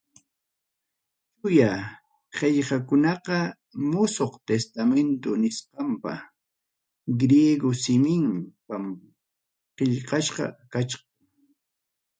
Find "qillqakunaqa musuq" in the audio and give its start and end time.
2.35-4.33